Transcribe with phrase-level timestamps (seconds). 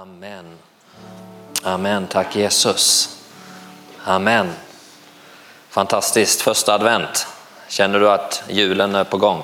[0.00, 0.58] Amen.
[1.62, 2.06] Amen.
[2.06, 3.16] Tack Jesus.
[4.04, 4.52] Amen.
[5.68, 6.42] Fantastiskt.
[6.42, 7.26] Första advent.
[7.68, 9.42] Känner du att julen är på gång?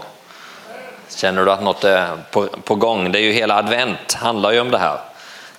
[1.09, 3.13] Känner du att något är på, på gång?
[3.13, 4.99] Det är ju hela advent handlar ju om det här.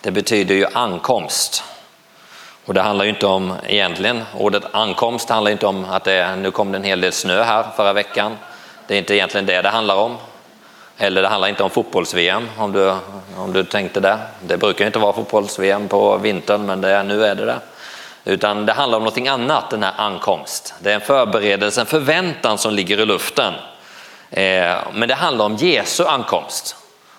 [0.02, 1.64] Det betyder ju ankomst.
[2.66, 6.36] Och det handlar ju inte om egentligen, ordet ankomst handlar inte om att det, är,
[6.36, 8.38] nu kom det en hel del snö här förra veckan.
[8.88, 10.18] Det är inte egentligen det det handlar om.
[10.98, 12.93] Eller det handlar inte om fotbolls-VM om du,
[13.38, 14.20] om du tänkte det.
[14.41, 17.59] Det brukar inte vara fotbolls-VM på vintern men det, nu är det det.
[18.26, 20.73] Utan det handlar om någonting annat, den här ankomst.
[20.80, 23.54] Det är en förberedelse, en förväntan som ligger i luften.
[24.31, 26.76] Eh, men det handlar om Jesu ankomst.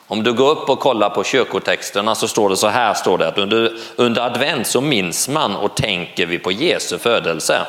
[0.07, 3.29] Om du går upp och kollar på kyrkotexterna så står det så här, står det
[3.29, 7.67] att under, under advent så minns man och tänker vi på Jesu födelse,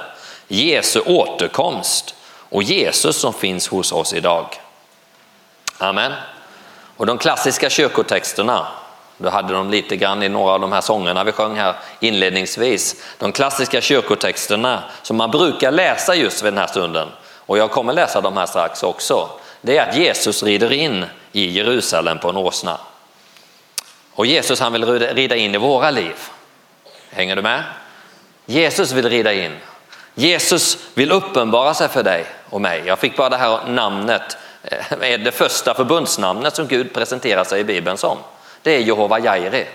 [0.47, 2.16] Jesu återkomst
[2.49, 4.45] och Jesus som finns hos oss idag.
[5.81, 6.13] Amen.
[6.97, 8.67] Och de klassiska kyrkotexterna,
[9.17, 13.03] du hade de lite grann i några av de här sångerna vi sjöng här inledningsvis.
[13.17, 17.94] De klassiska kyrkotexterna som man brukar läsa just vid den här stunden, och jag kommer
[17.94, 19.30] läsa de här strax också,
[19.61, 22.77] det är att Jesus rider in i Jerusalem på en åsna.
[24.13, 26.16] Och Jesus han vill rida in i våra liv.
[27.11, 27.63] Hänger du med?
[28.45, 29.57] Jesus vill rida in.
[30.16, 32.83] Jesus vill uppenbara sig för dig och mig.
[32.85, 37.59] Jag fick bara det här namnet Eh, är det första förbundsnamnet som Gud presenterar sig
[37.59, 38.17] i Bibeln som.
[38.61, 39.67] Det är Jehova Jairi.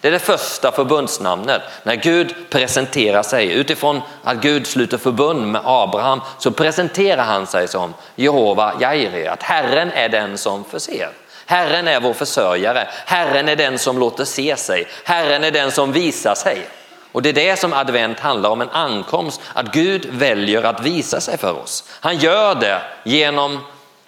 [0.00, 1.62] Det är det första förbundsnamnet.
[1.82, 7.68] När Gud presenterar sig utifrån att Gud sluter förbund med Abraham så presenterar han sig
[7.68, 11.08] som Jehova Jairi, att Herren är den som förser.
[11.46, 15.92] Herren är vår försörjare, Herren är den som låter se sig, Herren är den som
[15.92, 16.66] visar sig.
[17.12, 21.20] Och det är det som advent handlar om, en ankomst, att Gud väljer att visa
[21.20, 21.84] sig för oss.
[22.00, 23.60] Han gör det genom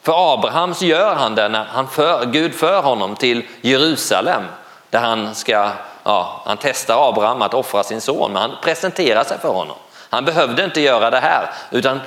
[0.04, 4.42] för Abraham så gör han det när han för, Gud för honom till Jerusalem
[4.90, 5.70] där han ska,
[6.04, 9.76] ja, han testar Abraham att offra sin son, men han presenterar sig för honom.
[10.10, 12.00] Han behövde inte göra det här, utan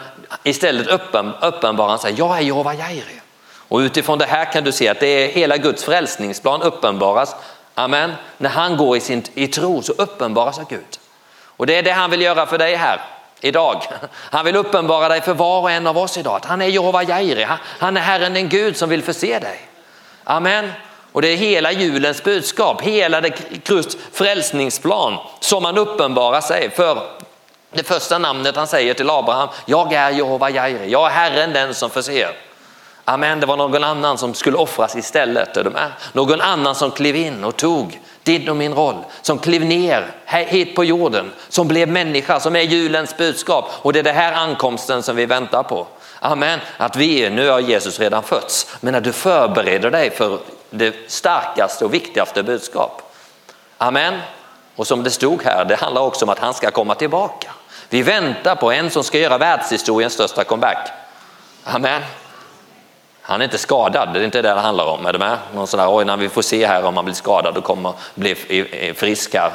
[0.44, 3.22] istället öppen, uppenbarar han sig, jag är Jehova Jairi.
[3.68, 7.36] Och utifrån det här kan du se att det är hela Guds frälsningsplan uppenbaras.
[7.76, 8.14] Amen.
[8.38, 11.00] När han går i, sin, i tro så uppenbaras av Gud.
[11.46, 13.02] Och det är det han vill göra för dig här
[13.42, 13.84] idag.
[14.14, 16.36] Han vill uppenbara dig för var och en av oss idag.
[16.36, 19.60] Att han är Jehova Jairi, han är Herren den Gud som vill förse dig.
[20.24, 20.72] Amen.
[21.12, 23.32] Och det är hela julens budskap, hela det
[24.14, 27.08] frälsningsplan som han uppenbarar sig för
[27.72, 31.74] det första namnet han säger till Abraham, jag är Jehova Jairi, jag är Herren den
[31.74, 32.30] som förser.
[33.06, 35.58] Amen, det var någon annan som skulle offras istället.
[36.14, 40.76] Någon annan som klev in och tog din och min roll, som klev ner hit
[40.76, 43.70] på jorden, som blev människa, som är julens budskap.
[43.72, 45.88] Och det är det här ankomsten som vi väntar på.
[46.20, 50.40] Amen, att vi, nu har Jesus redan fötts, men att du förbereder dig för
[50.70, 53.14] det starkaste och viktigaste budskap.
[53.78, 54.14] Amen.
[54.76, 57.52] Och som det stod här, det handlar också om att han ska komma tillbaka.
[57.90, 60.90] Vi väntar på en som ska göra världshistoriens största comeback.
[61.64, 62.02] Amen.
[63.28, 65.06] Han är inte skadad, det är inte det det handlar om.
[65.06, 65.38] Är du med?
[65.56, 67.94] Någon sån där, oj, när vi får se här om han blir skadad och kommer
[68.16, 68.36] bli
[68.98, 69.52] frisk här.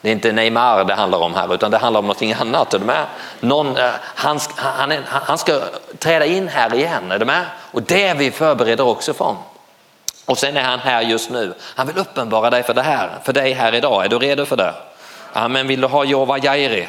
[0.00, 2.74] Det är inte Neymar det handlar om här, utan det handlar om någonting annat.
[2.74, 3.06] Är du med?
[3.40, 5.60] Någon, eh, han, han, han ska
[5.98, 7.44] träda in här igen, är du med?
[7.72, 9.36] Och det vi förbereder också för.
[10.24, 11.54] Och sen är han här just nu.
[11.60, 14.04] Han vill uppenbara dig för det här, för dig här idag.
[14.04, 14.74] Är du redo för det?
[15.32, 15.66] Amen.
[15.66, 16.88] Vill du ha Jova Jairi?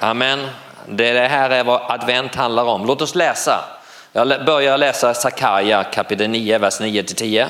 [0.00, 0.48] Amen.
[0.86, 2.86] Det här är vad advent handlar om.
[2.86, 3.77] Låt oss läsa
[4.18, 7.46] jag börjar läsa Sakarja kapitel 9, vers 9-10.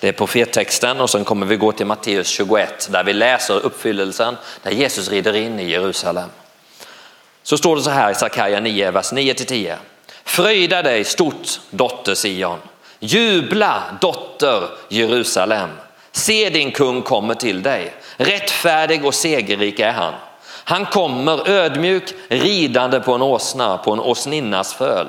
[0.00, 4.36] Det är profettexten och sen kommer vi gå till Matteus 21 där vi läser uppfyllelsen
[4.62, 6.28] där Jesus rider in i Jerusalem.
[7.42, 9.74] Så står det så här i Sakarja 9, vers 9-10.
[10.24, 12.58] Fröjda dig stort dotter Sion,
[12.98, 15.70] jubla dotter Jerusalem.
[16.12, 20.14] Se din kung kommer till dig, rättfärdig och segerrik är han.
[20.64, 25.06] Han kommer ödmjuk ridande på en åsna, på en åsninnas föl.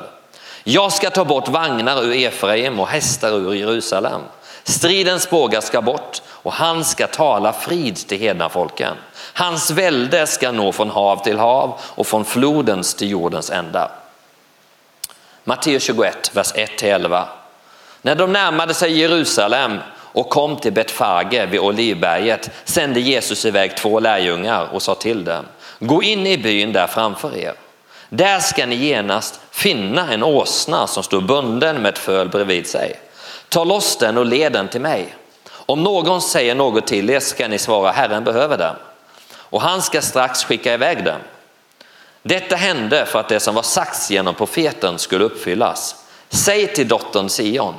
[0.64, 4.22] Jag ska ta bort vagnar ur Efraim och hästar ur Jerusalem.
[4.64, 8.96] Stridens bågar ska bort och han ska tala frid till hedna folken.
[9.34, 13.92] Hans välde ska nå från hav till hav och från flodens till jordens ändar.
[15.44, 17.24] Matteus 21, vers 1-11.
[18.02, 24.00] När de närmade sig Jerusalem och kom till Betfage vid Olivberget sände Jesus iväg två
[24.00, 25.46] lärjungar och sa till dem,
[25.80, 27.54] gå in i byn där framför er.
[28.10, 33.00] Där ska ni genast finna en åsna som står bunden med ett föl bredvid sig.
[33.50, 35.16] Ta loss den och led den till mig.
[35.50, 38.76] Om någon säger något till er ska ni svara Herren behöver den
[39.54, 41.20] och han ska strax skicka iväg den.
[42.24, 45.96] Detta hände för att det som var sagts genom profeten skulle uppfyllas.
[46.30, 47.76] Säg till dottern Sion,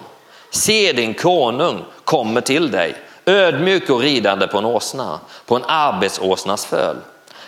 [0.50, 2.94] se din konung kommer till dig,
[3.26, 6.96] ödmjuk och ridande på en åsna, på en arbetsåsnas föl.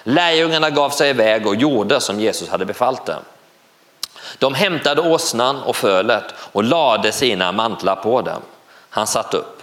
[0.08, 3.22] Lärjungarna gav sig iväg och gjorde som Jesus hade befallt dem.
[4.38, 8.42] De hämtade åsnan och fölet och lade sina mantlar på dem.
[8.90, 9.62] Han satt upp.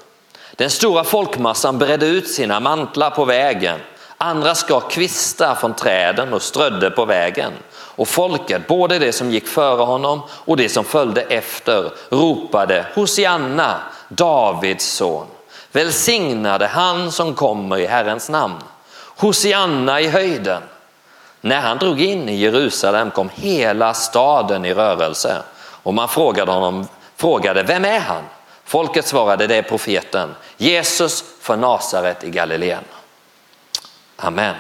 [0.55, 3.79] Den stora folkmassan bredde ut sina mantlar på vägen.
[4.17, 7.51] Andra skar kvistar från träden och strödde på vägen.
[7.73, 13.75] Och folket, både det som gick före honom och det som följde efter, ropade Hosianna,
[14.09, 15.27] Davids son.
[15.71, 18.57] Välsignade han som kommer i Herrens namn.
[19.15, 20.63] Hosianna i höjden.
[21.42, 26.88] När han drog in i Jerusalem kom hela staden i rörelse och man frågade honom,
[27.15, 28.24] frågade vem är han?
[28.63, 32.83] Folket svarade det är profeten Jesus från Nasaret i Galileen.
[34.15, 34.56] Amen.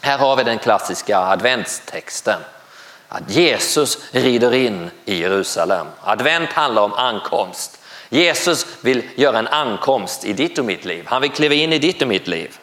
[0.00, 2.40] Här har vi den klassiska adventstexten.
[3.08, 5.86] Att Jesus rider in i Jerusalem.
[6.00, 7.78] Advent handlar om ankomst.
[8.08, 11.04] Jesus vill göra en ankomst i ditt och mitt liv.
[11.06, 12.58] Han vill kliva in i ditt och mitt liv.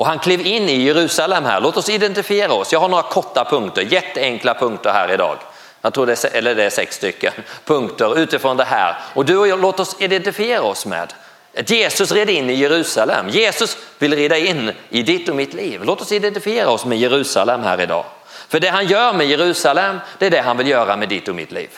[0.00, 1.60] Och han klev in i Jerusalem här.
[1.60, 2.72] Låt oss identifiera oss.
[2.72, 5.36] Jag har några korta punkter, jätteenkla punkter här idag.
[5.82, 7.32] Jag tror det är, eller det är sex stycken
[7.64, 8.96] punkter utifrån det här.
[9.14, 11.12] Och du och jag, låt oss identifiera oss med
[11.58, 13.28] att Jesus red in i Jerusalem.
[13.28, 15.80] Jesus vill rida in i ditt och mitt liv.
[15.84, 18.04] Låt oss identifiera oss med Jerusalem här idag.
[18.48, 21.34] För det han gör med Jerusalem, det är det han vill göra med ditt och
[21.34, 21.70] mitt liv.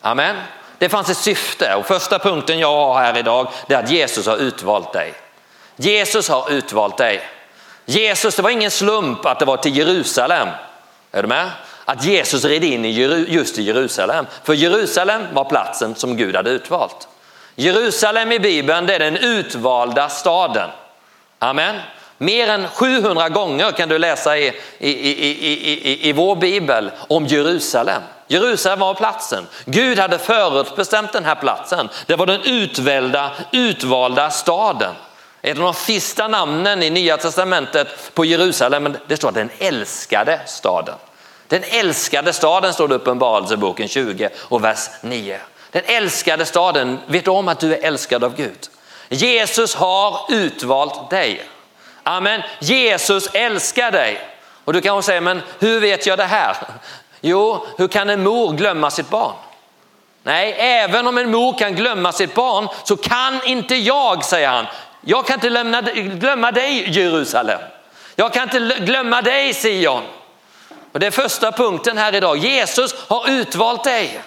[0.00, 0.36] Amen.
[0.78, 4.26] Det fanns ett syfte och första punkten jag har här idag det är att Jesus
[4.26, 5.14] har utvalt dig.
[5.76, 7.22] Jesus har utvalt dig.
[7.88, 10.48] Jesus, det var ingen slump att det var till Jerusalem.
[11.12, 11.50] Är du med?
[11.84, 12.90] Att Jesus red in i
[13.28, 14.26] just i Jerusalem.
[14.44, 17.08] För Jerusalem var platsen som Gud hade utvalt.
[17.54, 20.70] Jerusalem i Bibeln det är den utvalda staden.
[21.38, 21.76] Amen.
[22.18, 24.46] Mer än 700 gånger kan du läsa i,
[24.78, 25.30] i, i,
[25.90, 28.02] i, i vår bibel om Jerusalem.
[28.26, 29.46] Jerusalem var platsen.
[29.64, 31.88] Gud hade förutbestämt den här platsen.
[32.06, 34.94] Det var den utvalda, utvalda staden.
[35.42, 40.94] Ett av de sista namnen i Nya Testamentet på Jerusalem, det står den älskade staden.
[41.48, 45.40] Den älskade staden står det i Uppenbarelseboken 20 och vers 9.
[45.70, 48.68] Den älskade staden, vet du om att du är älskad av Gud?
[49.08, 51.48] Jesus har utvalt dig.
[52.02, 52.42] Amen.
[52.60, 54.20] Jesus älskar dig.
[54.64, 56.56] Och du kanske säger, men hur vet jag det här?
[57.20, 59.34] Jo, hur kan en mor glömma sitt barn?
[60.22, 64.66] Nej, även om en mor kan glömma sitt barn så kan inte jag, säger han.
[65.10, 67.60] Jag kan inte lämna, glömma dig Jerusalem.
[68.16, 70.02] Jag kan inte glömma dig Sion.
[70.92, 72.36] Och det är första punkten här idag.
[72.36, 74.20] Jesus har utvalt dig.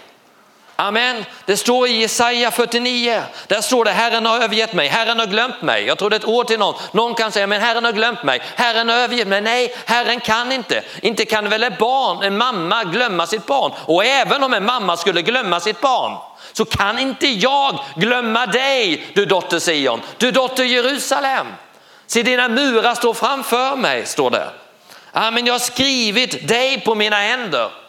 [0.76, 1.26] Amen.
[1.46, 3.24] Det står i Jesaja 49.
[3.48, 5.86] Där står det Herren har övergett mig, Herren har glömt mig.
[5.86, 6.76] Jag tror det är ett ord till någon.
[6.92, 9.42] Någon kan säga men Herren har glömt mig, Herren har övergett mig.
[9.42, 10.84] Nej, Herren kan inte.
[11.02, 13.72] Inte kan väl ett barn, en mamma glömma sitt barn.
[13.86, 16.18] Och även om en mamma skulle glömma sitt barn
[16.54, 21.48] så kan inte jag glömma dig, du dotter Sion, du dotter Jerusalem.
[22.08, 24.50] Se dina murar står framför mig, står det.
[25.12, 27.81] Amen, jag har skrivit dig på mina händer.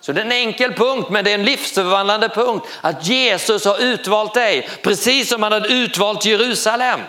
[0.00, 2.66] Så det är en enkel punkt, men det är en livsförvandlande punkt.
[2.80, 7.00] Att Jesus har utvalt dig, precis som han hade utvalt Jerusalem.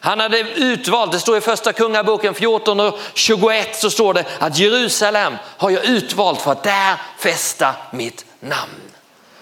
[0.00, 4.58] Han hade utvalt, det står i första kungaboken 14 och 21 så står det att
[4.58, 8.80] Jerusalem har jag utvalt för att där fästa mitt namn.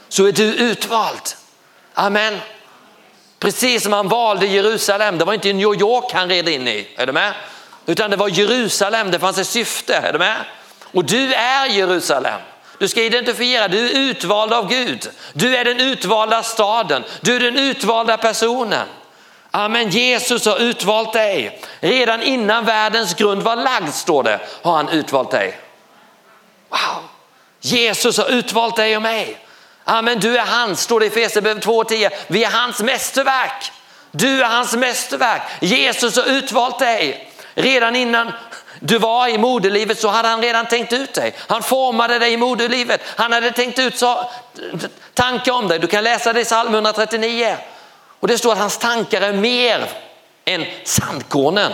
[0.09, 1.23] Så är du utvald.
[1.95, 2.39] Amen.
[3.39, 7.07] Precis som han valde Jerusalem, det var inte New York han red in i, är
[7.07, 7.35] du med?
[7.87, 10.37] Utan det var Jerusalem, det fanns ett syfte, är du med?
[10.93, 12.41] Och du är Jerusalem.
[12.79, 15.11] Du ska identifiera, du är utvald av Gud.
[15.33, 18.87] Du är den utvalda staden, du är den utvalda personen.
[19.51, 21.61] Amen, Jesus har utvalt dig.
[21.81, 25.59] Redan innan världens grund var lagd står det, har han utvalt dig.
[26.69, 27.03] Wow,
[27.61, 29.39] Jesus har utvalt dig och mig.
[29.85, 32.11] Amen, du är hans, står det i Efesierbrevet 2.10.
[32.27, 33.73] Vi är hans mästerverk.
[34.11, 35.43] Du är hans mästerverk.
[35.61, 37.31] Jesus har utvalt dig.
[37.55, 38.33] Redan innan
[38.81, 41.35] du var i moderlivet så hade han redan tänkt ut dig.
[41.39, 43.01] Han formade dig i moderlivet.
[43.17, 44.31] Han hade tänkt ut så,
[45.15, 45.79] tankar om dig.
[45.79, 47.57] Du kan läsa det i psalm 139.
[48.21, 49.91] Och det står att hans tankar är mer
[50.45, 51.73] än sandkornen.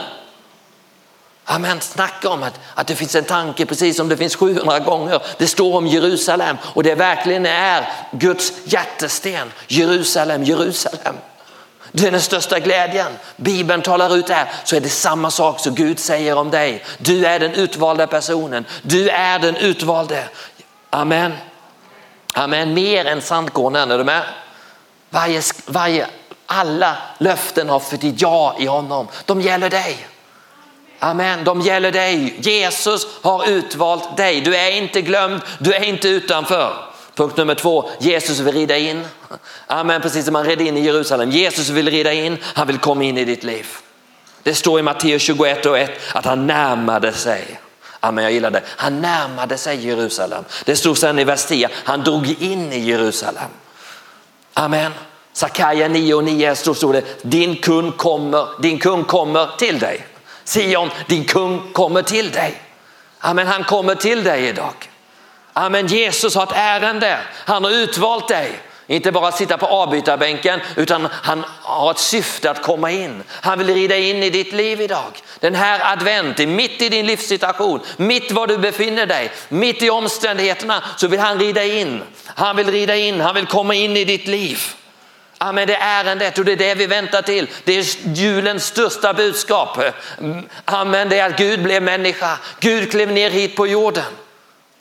[1.44, 5.22] Amen, snacka om att, att det finns en tanke precis som det finns 700 gånger.
[5.38, 9.52] Det står om Jerusalem och det verkligen är Guds hjärtesten.
[9.68, 11.14] Jerusalem, Jerusalem.
[11.96, 13.12] Det är den största glädjen.
[13.36, 16.84] Bibeln talar ut det här så är det samma sak som Gud säger om dig.
[16.98, 18.64] Du är den utvalda personen.
[18.82, 20.28] Du är den utvalde.
[20.90, 21.32] Amen.
[22.34, 22.74] Amen.
[22.74, 24.22] Mer än sandkornen, är du med?
[25.10, 26.06] Varje, varje,
[26.46, 29.08] alla löften har fått ett ja i honom.
[29.24, 30.06] De gäller dig.
[30.98, 32.36] Amen, de gäller dig.
[32.38, 34.40] Jesus har utvalt dig.
[34.40, 36.93] Du är inte glömd, du är inte utanför.
[37.14, 39.04] Punkt nummer två, Jesus vill rida in.
[39.66, 41.30] Amen, precis som han red in i Jerusalem.
[41.30, 43.66] Jesus vill rida in, han vill komma in i ditt liv.
[44.42, 47.60] Det står i Matteus 21 och 1 att han närmade sig.
[48.00, 48.62] Amen, jag gillar det.
[48.66, 50.44] Han närmade sig Jerusalem.
[50.64, 53.50] Det stod sen i vers 10, han drog in i Jerusalem.
[54.54, 54.92] Amen.
[55.32, 60.06] Sakaja 9 och 9 stod, stod det, din kung kommer, din kung kommer till dig.
[60.44, 62.62] Sion, din kung kommer till dig.
[63.18, 64.74] Amen, han kommer till dig idag.
[65.56, 68.60] Amen, Jesus har ett ärende, han har utvalt dig.
[68.86, 73.22] Inte bara sitta på avbytarbänken utan han har ett syfte att komma in.
[73.28, 75.12] Han vill rida in i ditt liv idag.
[75.40, 80.82] Den här adventen, mitt i din livssituation, mitt var du befinner dig, mitt i omständigheterna
[80.96, 82.02] så vill han rida in.
[82.26, 84.60] Han vill rida in, han vill komma in i ditt liv.
[85.38, 87.46] Amen, det är ärendet och det är det vi väntar till.
[87.64, 87.84] Det är
[88.16, 89.78] julens största budskap.
[90.18, 92.38] Mm, amen, det är att Gud blev människa.
[92.60, 94.04] Gud klev ner hit på jorden.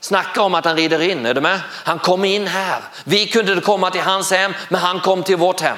[0.04, 1.62] Snacka om att han rider in, är du med?
[1.70, 2.82] Han kom in här.
[3.04, 5.78] Vi kunde inte komma till hans hem, men han kom till vårt hem.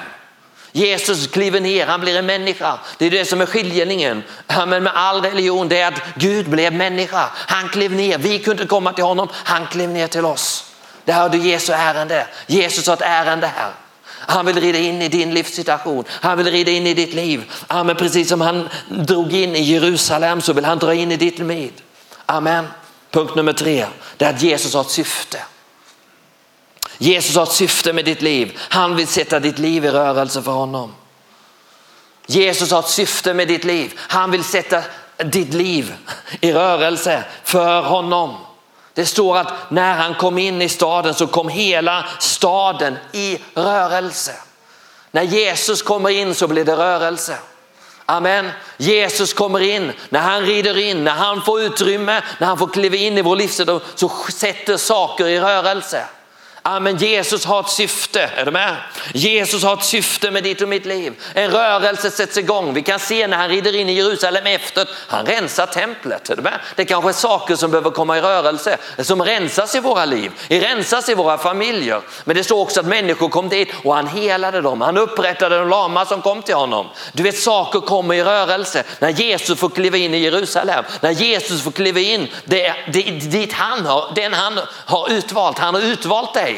[0.71, 2.79] Jesus kliver ner, han blir en människa.
[2.97, 4.23] Det är det som är skiljelinjen.
[4.47, 7.29] Men med all religion, det är att Gud blev människa.
[7.33, 10.73] Han klev ner, vi kunde inte komma till honom, han klev ner till oss.
[11.03, 12.27] Det har du Jesu ärende.
[12.47, 13.71] Jesus har ett ärende här.
[14.07, 16.03] Han vill rida in i din livssituation.
[16.09, 17.51] Han vill rida in i ditt liv.
[17.67, 17.95] Amen.
[17.95, 21.71] Precis som han drog in i Jerusalem så vill han dra in i ditt liv.
[22.25, 22.67] Amen.
[23.15, 23.85] Punkt nummer tre,
[24.17, 25.41] det är att Jesus har ett syfte.
[26.97, 28.57] Jesus har ett syfte med ditt liv.
[28.59, 30.93] Han vill sätta ditt liv i rörelse för honom.
[32.25, 33.99] Jesus har ett syfte med ditt liv.
[33.99, 34.83] Han vill sätta
[35.17, 35.95] ditt liv
[36.41, 38.35] i rörelse för honom.
[38.93, 44.35] Det står att när han kom in i staden så kom hela staden i rörelse.
[45.11, 47.37] När Jesus kommer in så blir det rörelse.
[48.05, 48.51] Amen.
[48.77, 52.95] Jesus kommer in, när han rider in, när han får utrymme, när han får kliva
[52.95, 56.05] in i vår livssituation så sätter saker i rörelse.
[56.67, 56.97] Amen.
[56.97, 58.75] Jesus har ett syfte, är du med?
[59.13, 61.13] Jesus har ett syfte med ditt och mitt liv.
[61.33, 62.73] En rörelse sätts igång.
[62.73, 66.29] Vi kan se när han rider in i Jerusalem efter, han rensar templet.
[66.29, 66.59] Är du med?
[66.75, 71.09] Det kanske är saker som behöver komma i rörelse, som rensas i våra liv, rensas
[71.09, 72.01] i våra familjer.
[72.23, 74.81] Men det står också att människor kom dit och han helade dem.
[74.81, 76.87] Han upprättade de lama som kom till honom.
[77.13, 80.83] Du vet, saker kommer i rörelse när Jesus får kliva in i Jerusalem.
[81.01, 85.59] När Jesus får kliva in det, det, dit han har, den han har utvalt.
[85.59, 86.54] Han har utvalt dig.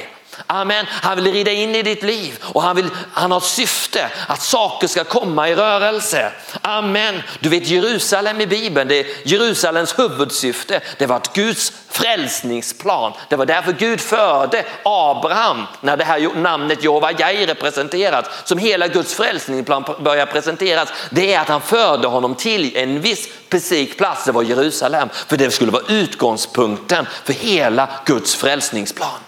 [0.48, 0.86] Amen.
[0.90, 4.88] Han vill rida in i ditt liv och han, vill, han har syfte att saker
[4.88, 6.32] ska komma i rörelse.
[6.62, 7.22] Amen.
[7.40, 10.82] Du vet Jerusalem i Bibeln, det är Jerusalems huvudsyfte.
[10.98, 13.14] Det var ett Guds frälsningsplan.
[13.30, 18.26] Det var därför Gud förde Abraham när det här namnet Jehova Jaire presenteras.
[18.44, 20.90] Som hela Guds frälsningsplan börjar presenteras.
[21.10, 25.10] Det är att han förde honom till en viss specifik plats, det var Jerusalem.
[25.28, 29.27] För det skulle vara utgångspunkten för hela Guds frälsningsplan.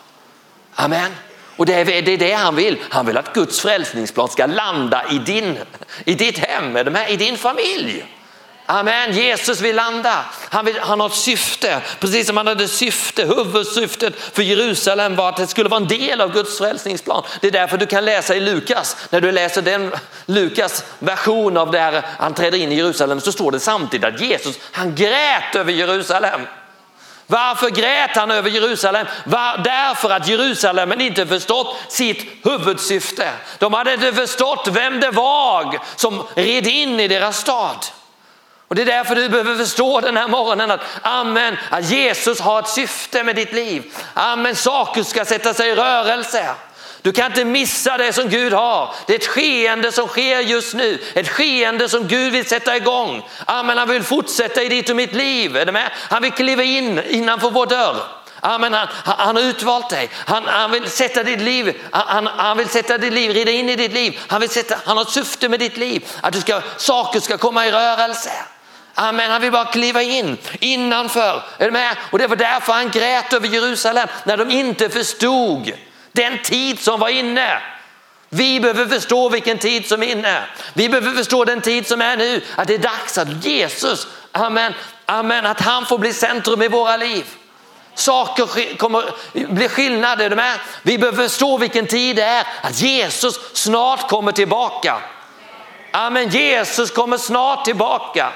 [0.76, 1.12] Amen.
[1.58, 2.78] Och det är, det är det han vill.
[2.90, 5.58] Han vill att Guds frälsningsplan ska landa i, din,
[6.06, 6.78] i ditt hem,
[7.10, 8.06] i din familj.
[8.72, 10.26] Amen, Jesus vill landa.
[10.50, 15.30] Han, vill, han har ett syfte, precis som han hade syfte, huvudsyftet för Jerusalem var
[15.30, 17.24] att det skulle vara en del av Guds frälsningsplan.
[17.42, 19.92] Det är därför du kan läsa i Lukas, när du läser den
[20.26, 24.60] Lukas version av där han träder in i Jerusalem så står det samtidigt att Jesus,
[24.72, 26.42] han grät över Jerusalem.
[27.32, 29.08] Varför grät han över Jerusalem?
[29.26, 33.30] Var, därför att Jerusalem inte förstått sitt huvudsyfte.
[33.58, 37.86] De hade inte förstått vem det var som red in i deras stad.
[38.68, 42.60] Och Det är därför du behöver förstå den här morgonen att, amen, att Jesus har
[42.60, 43.84] ett syfte med ditt liv.
[44.14, 46.50] Amen, saker ska sätta sig i rörelse.
[47.02, 48.94] Du kan inte missa det som Gud har.
[49.08, 51.00] Det är ett skeende som sker just nu.
[51.14, 53.26] Ett skeende som Gud vill sätta igång.
[53.46, 55.58] Amen, han vill fortsätta i ditt och mitt liv.
[55.58, 55.92] Är du med?
[55.96, 57.96] Han vill kliva in innanför vår dörr.
[58.42, 60.10] Amen, han, han har utvalt dig.
[60.14, 63.76] Han, han, vill sätta ditt liv, han, han vill sätta ditt liv, rida in i
[63.76, 64.20] ditt liv.
[64.28, 66.08] Han, vill sätta, han har ett syfte med ditt liv.
[66.22, 68.32] Att du ska, saker ska komma i rörelse.
[68.94, 71.44] Amen, han vill bara kliva in innanför.
[71.58, 71.98] Är du med?
[72.12, 75.72] Och det var därför han grät över Jerusalem när de inte förstod
[76.12, 77.62] den tid som var inne.
[78.30, 80.44] Vi behöver förstå vilken tid som är inne.
[80.74, 82.42] Vi behöver förstå den tid som är nu.
[82.56, 84.74] Att det är dags att Jesus, amen,
[85.06, 87.26] amen, att han får bli centrum i våra liv.
[87.96, 90.36] Saker kommer bli skillnader.
[90.36, 90.60] Med.
[90.82, 92.48] Vi behöver förstå vilken tid det är.
[92.62, 95.02] Att Jesus snart kommer tillbaka.
[95.92, 98.32] Amen, Jesus kommer snart tillbaka.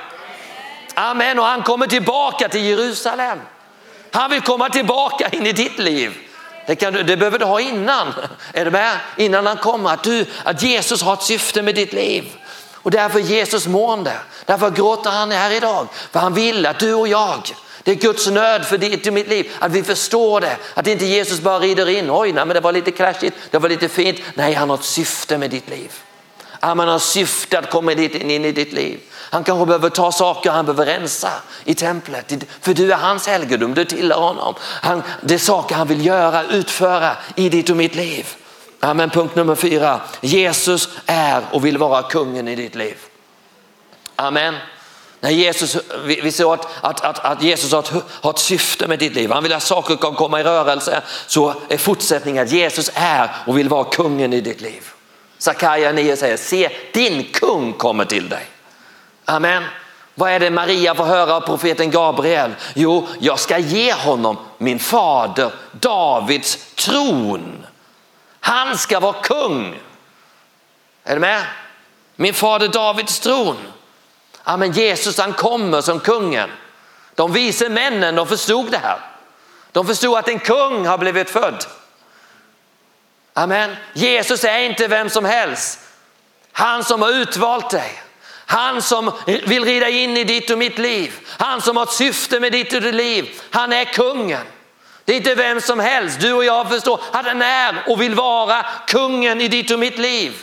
[0.94, 3.40] Amen, och han kommer tillbaka till Jerusalem.
[4.12, 6.14] Han vill komma tillbaka in i ditt liv.
[6.66, 8.14] Det, kan du, det behöver du ha innan.
[8.54, 8.98] Är du med?
[9.18, 9.90] Innan han kommer.
[9.90, 12.24] Att, du, att Jesus har ett syfte med ditt liv.
[12.74, 14.14] Och därför är Jesus mående.
[14.46, 15.88] Därför gråter han här idag.
[16.12, 17.42] För han vill att du och jag,
[17.84, 20.58] Det är Guds nöd för ditt och mitt liv, att vi förstår det.
[20.74, 23.70] Att inte Jesus bara rider in, oj nej, men det var lite clashigt, det var
[23.70, 24.20] lite fint.
[24.34, 25.92] Nej, han har ett syfte med ditt liv.
[26.64, 29.00] Han har syfte att komma in i ditt liv.
[29.12, 31.32] Han kanske behöver ta saker, han behöver rensa
[31.66, 32.34] i templet.
[32.62, 34.56] För du är hans helgedom, du tillhör honom.
[34.62, 38.28] Han, det är saker han vill göra, utföra i ditt och mitt liv.
[38.80, 39.10] Amen.
[39.10, 42.98] Punkt nummer fyra, Jesus är och vill vara kungen i ditt liv.
[44.16, 44.56] Amen.
[45.20, 48.88] När Jesus, vi, vi ser att, att, att, att, Jesus har ett, har ett syfte
[48.88, 49.32] med ditt liv.
[49.32, 51.02] Han vill att saker kan komma i rörelse.
[51.28, 54.93] Så är fortsättningen att Jesus är och vill vara kungen i ditt liv.
[55.44, 58.46] Sakaja 9 säger, se din kung kommer till dig.
[59.26, 59.64] Amen.
[60.16, 62.56] Vad är det Maria får höra av profeten Gabriel?
[62.76, 67.66] Jo, jag ska ge honom min fader Davids tron.
[68.40, 69.80] Han ska vara kung.
[71.04, 71.44] Är du med?
[72.16, 73.58] Min fader Davids tron.
[74.44, 76.50] Amen, men Jesus han kommer som kungen.
[77.16, 79.00] De vise männen de förstod det här.
[79.72, 81.66] De förstod att en kung har blivit född.
[83.34, 83.76] Amen.
[83.94, 85.80] Jesus är inte vem som helst.
[86.52, 88.02] Han som har utvalt dig.
[88.46, 91.14] Han som vill rida in i ditt och mitt liv.
[91.38, 93.42] Han som har ett syfte med ditt och ditt liv.
[93.50, 94.46] Han är kungen.
[95.06, 96.20] Det är inte vem som helst.
[96.20, 99.98] Du och jag förstår att han är och vill vara kungen i ditt och mitt
[99.98, 100.34] liv.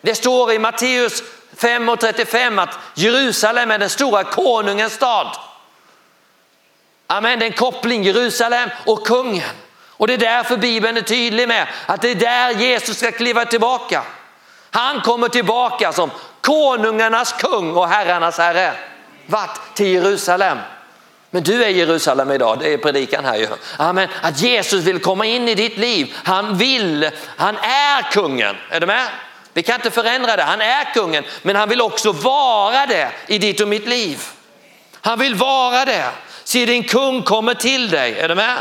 [0.00, 1.22] Det står i Matteus
[1.56, 5.36] 5 och 35 att Jerusalem är den stora konungens stad.
[7.06, 9.50] Amen, det är en koppling Jerusalem och kungen.
[10.02, 13.44] Och det är därför Bibeln är tydlig med att det är där Jesus ska kliva
[13.44, 14.02] tillbaka.
[14.70, 18.72] Han kommer tillbaka som konungarnas kung och herrarnas herre.
[19.26, 19.74] Vart?
[19.74, 20.58] Till Jerusalem.
[21.30, 23.48] Men du är Jerusalem idag, det är predikan här ju.
[23.76, 24.08] Amen.
[24.22, 26.14] Att Jesus vill komma in i ditt liv.
[26.24, 28.56] Han vill, han är kungen.
[28.70, 29.06] Är du med?
[29.52, 31.24] Vi kan inte förändra det, han är kungen.
[31.42, 34.22] Men han vill också vara det i ditt och mitt liv.
[35.00, 36.06] Han vill vara det.
[36.44, 38.56] Se din kung kommer till dig, är du med?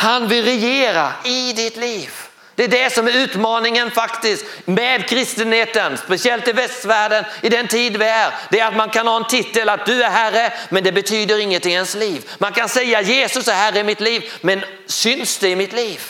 [0.00, 2.10] Han vill regera i ditt liv.
[2.54, 7.96] Det är det som är utmaningen faktiskt med kristenheten, speciellt i västvärlden i den tid
[7.96, 8.34] vi är.
[8.50, 11.38] Det är att man kan ha en titel att du är herre, men det betyder
[11.38, 12.30] inget i ens liv.
[12.38, 16.00] Man kan säga Jesus är herre i mitt liv, men syns det i mitt liv?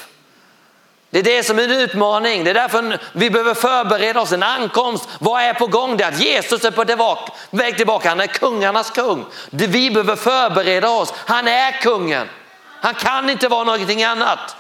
[1.10, 2.44] Det är det som är en utmaning.
[2.44, 5.08] Det är därför vi behöver förbereda oss en ankomst.
[5.18, 5.96] Vad är på gång?
[5.96, 7.18] Det är att Jesus är på
[7.50, 8.08] väg tillbaka.
[8.08, 9.24] Han är kungarnas kung.
[9.50, 11.14] Vi behöver förbereda oss.
[11.16, 12.28] Han är kungen.
[12.80, 14.56] Han kan inte vara någonting annat.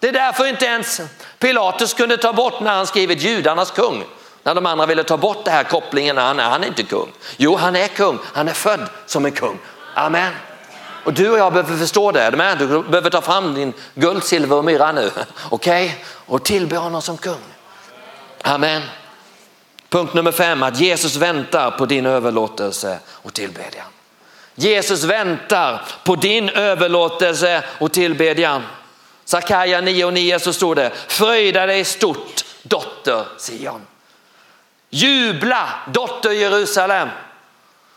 [0.00, 1.00] Det är därför inte ens
[1.38, 4.04] Pilatus kunde ta bort när han skrivit judarnas kung.
[4.42, 7.12] När de andra ville ta bort den här kopplingen, han är, han är inte kung.
[7.36, 9.58] Jo, han är kung, han är född som en kung.
[9.94, 10.32] Amen.
[11.04, 14.64] Och du och jag behöver förstå det, du behöver ta fram din guld, silver och
[14.64, 15.10] myra nu.
[15.50, 15.86] Okej?
[15.86, 15.98] Okay?
[16.26, 17.44] Och tillbe honom som kung.
[18.42, 18.82] Amen.
[19.88, 23.86] Punkt nummer fem, att Jesus väntar på din överlåtelse och tillbedjan.
[24.58, 28.62] Jesus väntar på din överlåtelse och tillbedjan.
[29.24, 33.86] Sakaja 9 och 9 så står det, fröjda dig stort dotter Sion.
[34.90, 37.08] Jubla dotter Jerusalem.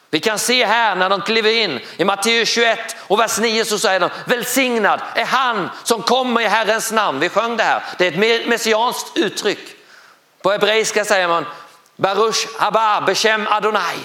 [0.10, 3.80] Vi kan se här när de kliver in i Matteus 21 och vers 9 så
[3.80, 7.20] säger de välsignad är han som kommer i Herrens namn.
[7.20, 9.60] Vi sjöng det här, det är ett messianskt uttryck.
[10.42, 11.46] På hebreiska säger man
[11.96, 13.98] Baruch haba beshem Adonai.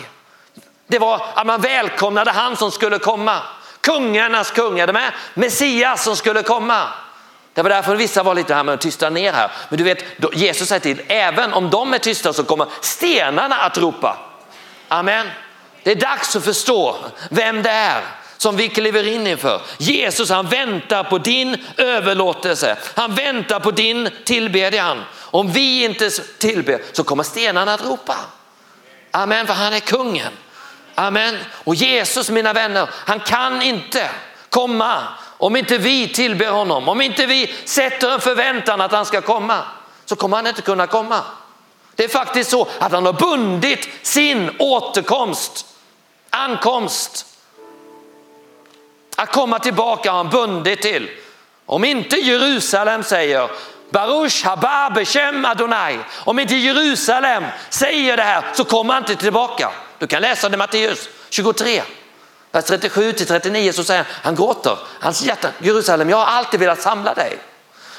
[0.86, 3.42] Det var att man välkomnade han som skulle komma.
[3.80, 5.12] Kungarnas kung, är det med?
[5.34, 6.88] Messias som skulle komma.
[7.54, 9.50] Det var därför vissa var lite här med att tysta ner här.
[9.68, 13.78] Men du vet, Jesus säger till, även om de är tysta så kommer stenarna att
[13.78, 14.18] ropa.
[14.88, 15.30] Amen.
[15.82, 16.96] Det är dags att förstå
[17.30, 18.02] vem det är
[18.36, 19.62] som vi kliver in inför.
[19.78, 22.76] Jesus han väntar på din överlåtelse.
[22.94, 25.04] Han väntar på din tillbedjan.
[25.18, 28.16] Om vi inte tillber så kommer stenarna att ropa.
[29.10, 30.32] Amen, för han är kungen.
[30.94, 31.38] Amen.
[31.64, 34.10] Och Jesus mina vänner, han kan inte
[34.50, 35.02] komma
[35.38, 39.62] om inte vi tillber honom, om inte vi sätter en förväntan att han ska komma,
[40.04, 41.20] så kommer han inte kunna komma.
[41.94, 45.66] Det är faktiskt så att han har bundit sin återkomst,
[46.30, 47.26] ankomst.
[49.16, 51.10] Att komma tillbaka har han bundit till.
[51.66, 53.50] Om inte Jerusalem säger
[53.90, 55.98] Baruch haba beshem Adonai.
[56.24, 59.70] Om inte Jerusalem säger det här så kommer han inte tillbaka.
[60.04, 61.82] Du kan läsa det i Matteus 23.
[62.52, 66.60] Vers 37 till 39 så säger han, han gråter, hans hjärta, Jerusalem, jag har alltid
[66.60, 67.38] velat samla dig.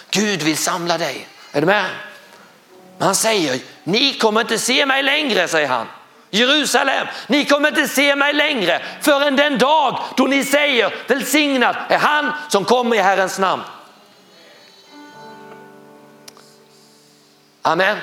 [0.09, 1.85] Gud vill samla dig, är du med?
[2.99, 5.87] Han säger, ni kommer inte se mig längre, säger han.
[6.29, 11.97] Jerusalem, ni kommer inte se mig längre förrän den dag då ni säger välsignad är
[11.97, 13.63] han som kommer i Herrens namn.
[17.61, 17.97] Amen.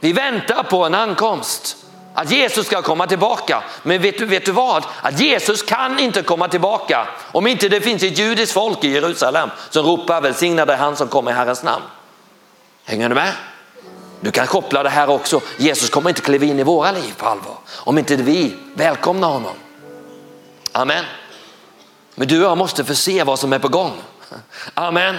[0.00, 1.85] Vi väntar på en ankomst.
[2.18, 3.62] Att Jesus ska komma tillbaka.
[3.82, 4.84] Men vet du, vet du vad?
[5.02, 9.50] Att Jesus kan inte komma tillbaka om inte det finns ett judiskt folk i Jerusalem
[9.70, 11.84] som ropar välsignade han som kommer i Herrens namn.
[12.84, 13.32] Hänger du med?
[14.20, 15.40] Du kan koppla det här också.
[15.56, 19.54] Jesus kommer inte kliva in i våra liv på allvar om inte vi välkomnar honom.
[20.72, 21.04] Amen.
[22.14, 23.92] Men du och jag måste få se vad som är på gång.
[24.74, 25.16] Amen.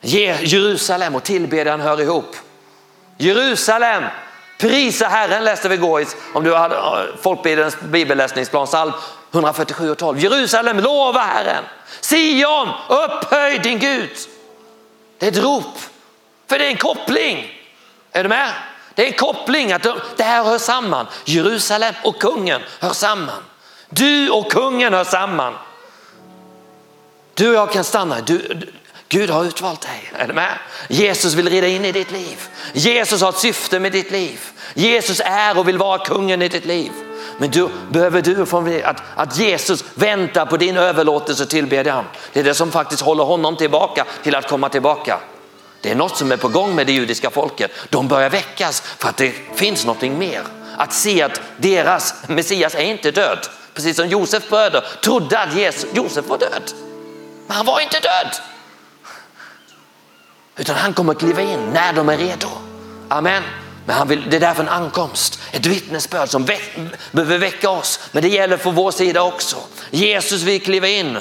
[0.00, 2.36] Ge Jerusalem och tillbedjan hör ihop.
[3.16, 4.04] Jerusalem,
[4.60, 8.92] prisa Herren läste vi igår om du hade folkbildens bibelläsningsplan, psalm
[9.32, 10.18] 147 och 12.
[10.18, 11.64] Jerusalem, lova Herren.
[12.00, 14.10] Sion, upphöj din Gud.
[15.18, 15.78] Det är ett rop,
[16.48, 17.52] för det är en koppling.
[18.12, 18.52] Är du med?
[18.94, 21.06] Det är en koppling, att det här hör samman.
[21.24, 23.42] Jerusalem och kungen hör samman.
[23.88, 25.54] Du och kungen hör samman.
[27.34, 28.20] Du och jag kan stanna.
[28.20, 28.66] Du,
[29.12, 30.12] Gud har utvalt dig.
[30.16, 30.58] Är du med?
[30.88, 32.48] Jesus vill rida in i ditt liv.
[32.72, 34.40] Jesus har ett syfte med ditt liv.
[34.74, 36.92] Jesus är och vill vara kungen i ditt liv.
[37.38, 42.04] Men du behöver du få att, att Jesus väntar på din överlåtelse och tillbedjan.
[42.32, 45.20] Det är det som faktiskt håller honom tillbaka till att komma tillbaka.
[45.80, 47.70] Det är något som är på gång med det judiska folket.
[47.88, 50.42] De börjar väckas för att det finns någonting mer.
[50.76, 53.38] Att se att deras Messias är inte död.
[53.74, 56.72] Precis som Josef bröder trodde att Jesus, Josef var död.
[57.46, 58.49] Men han var inte död.
[60.60, 62.48] Utan han kommer kliva in när de är redo.
[63.08, 63.42] Amen.
[63.86, 66.76] Men han vill, det är därför en ankomst, ett vittnesbörd som väck,
[67.12, 68.00] behöver väcka oss.
[68.12, 69.56] Men det gäller för vår sida också.
[69.90, 71.18] Jesus vill kliva in,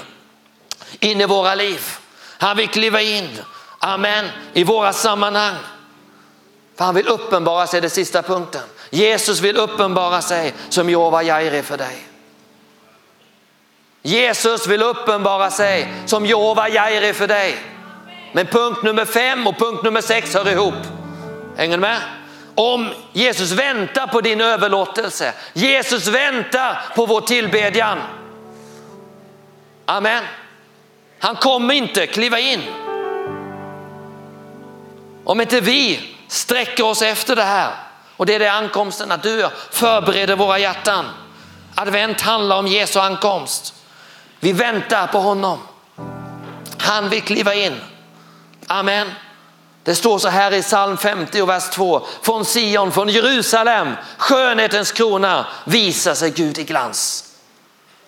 [0.99, 1.81] in i våra liv.
[2.37, 3.39] Han vill kliva in,
[3.79, 5.55] amen, i våra sammanhang.
[6.77, 8.63] För han vill uppenbara sig, det sista punkten.
[8.89, 12.07] Jesus vill uppenbara sig som Jehova Jaire för dig.
[14.01, 17.57] Jesus vill uppenbara sig som Jehova Jaire för dig.
[18.31, 20.73] Men punkt nummer fem och punkt nummer sex hör ihop.
[21.57, 22.01] Hänger ni med?
[22.55, 27.97] Om Jesus väntar på din överlåtelse, Jesus väntar på vår tillbedjan.
[29.85, 30.23] Amen.
[31.19, 32.61] Han kommer inte kliva in.
[35.23, 37.71] Om inte vi sträcker oss efter det här
[38.17, 41.05] och det är det ankomsten att du förbereder våra hjärtan.
[41.75, 43.73] Advent handlar om Jesu ankomst.
[44.39, 45.59] Vi väntar på honom.
[46.77, 47.75] Han vill kliva in.
[48.71, 49.11] Amen.
[49.83, 52.07] Det står så här i psalm 50 och vers 2.
[52.21, 57.25] Från Sion, från Jerusalem, skönhetens krona visar sig Gud i glans.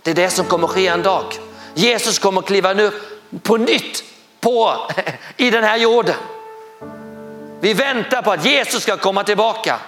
[0.02, 1.24] Det är det som kommer ske en dag.
[1.74, 2.92] Jesus kommer kliva nu
[3.44, 4.04] på nytt
[4.40, 4.88] på,
[5.38, 6.16] i den här jorden.
[7.60, 9.80] Vi väntar på att Jesus ska komma tillbaka.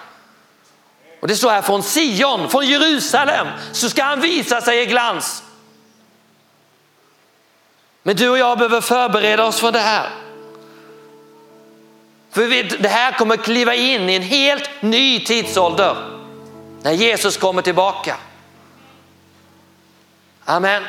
[1.22, 5.44] Och det står här från Sion, från Jerusalem, så ska han visa sig i glans.
[8.04, 10.23] Men du och jag behöver förbereda oss för det här.
[12.34, 15.96] För det här kommer kliva in i en helt ny tidsålder
[16.82, 18.16] när Jesus kommer tillbaka.
[20.46, 20.84] Amen.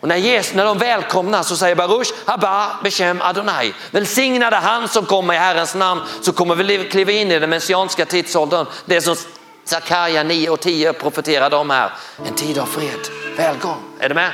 [0.00, 3.72] Och när, Jesus, när de välkomnar så säger Baruch Haba Beshem Adonai.
[3.90, 8.04] Välsignade han som kommer i Herrens namn så kommer vi kliva in i den messianska
[8.04, 8.66] tidsåldern.
[8.84, 9.16] Det som
[9.64, 11.90] Sakarja 9 och 10 profeterade om här.
[12.26, 13.00] En tid av fred.
[13.36, 13.82] Välgång.
[14.00, 14.32] Är du med?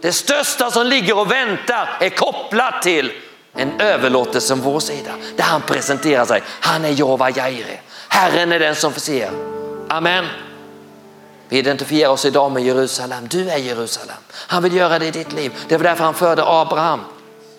[0.00, 3.12] Det största som ligger och väntar är kopplat till
[3.54, 6.42] en överlåtelse från vår sida där han presenterar sig.
[6.60, 7.80] Han är Jova Jaire.
[8.08, 9.30] Herren är den som förser.
[9.88, 10.26] Amen.
[11.48, 13.28] Vi identifierar oss idag med Jerusalem.
[13.28, 14.16] Du är Jerusalem.
[14.32, 15.52] Han vill göra det i ditt liv.
[15.68, 17.00] Det var därför han förde Abraham.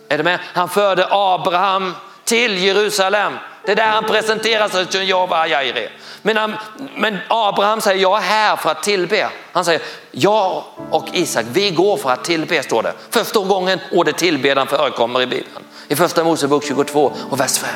[0.09, 0.39] Är du med?
[0.53, 3.33] Han förde Abraham till Jerusalem.
[3.65, 5.89] Det är där han presenterar sig som Jova Jaire.
[6.21, 6.55] Men, han,
[6.95, 9.29] men Abraham säger jag är här för att tillbe.
[9.51, 9.81] Han säger
[10.11, 12.93] jag och Isak vi går för att tillbe står det.
[13.09, 17.69] Första gången ordet tillbedjan förekommer i Bibeln i första Mosebok 22 och vers 5.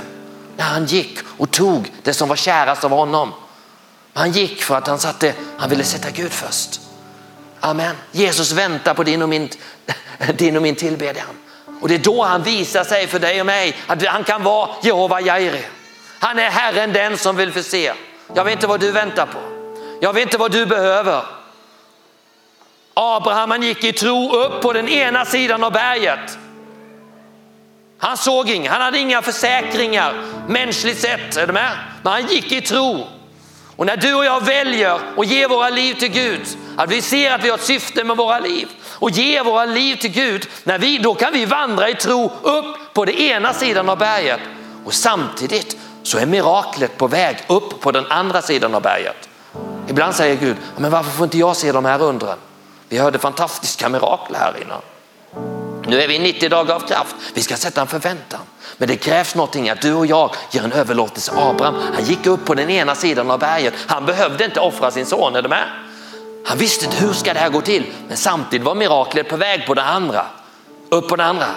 [0.58, 3.34] När han gick och tog det som var kärast av honom.
[4.14, 6.82] Han gick för att han, satte, han ville sätta Gud först.
[7.60, 7.96] Amen.
[8.12, 9.50] Jesus väntar på din och min,
[10.38, 11.28] din och min tillbedjan.
[11.82, 14.70] Och det är då han visar sig för dig och mig att han kan vara
[14.84, 15.64] Jehova Jaire.
[16.20, 17.94] Han är Herren den som vill förse.
[18.34, 19.40] Jag vet inte vad du väntar på.
[20.02, 21.24] Jag vet inte vad du behöver.
[22.94, 26.38] Abraham han gick i tro upp på den ena sidan av berget.
[28.00, 30.14] Han såg inga, han hade inga försäkringar
[30.48, 31.72] mänskligt sett, är du med?
[32.04, 33.08] Men han gick i tro.
[33.76, 36.42] Och när du och jag väljer att ge våra liv till Gud,
[36.78, 39.96] att vi ser att vi har ett syfte med våra liv och ger våra liv
[39.96, 43.90] till Gud, när vi, då kan vi vandra i tro upp på den ena sidan
[43.90, 44.40] av berget
[44.86, 49.30] och samtidigt så är miraklet på väg upp på den andra sidan av berget.
[49.88, 52.38] Ibland säger Gud, men varför får inte jag se de här undren?
[52.90, 54.82] Vi hörde fantastiska mirakel här innan.
[55.90, 57.16] Nu är vi 90 dagar av kraft.
[57.34, 58.40] Vi ska sätta en förväntan.
[58.78, 61.32] Men det krävs någonting att du och jag gör en överlåtelse.
[61.36, 63.74] Abraham, han gick upp på den ena sidan av berget.
[63.88, 65.70] Han behövde inte offra sin son, är du med?
[66.46, 67.86] Han visste inte hur ska det här gå till.
[68.08, 70.26] Men samtidigt var miraklet på väg på den andra.
[70.90, 71.48] Upp på den andra